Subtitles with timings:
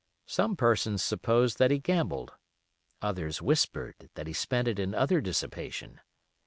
[0.25, 2.33] Some persons supposed that he gambled;
[3.03, 5.99] others whispered that he spent it in other dissipation.